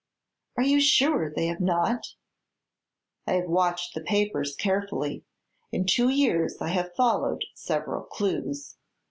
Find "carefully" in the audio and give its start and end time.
4.55-5.25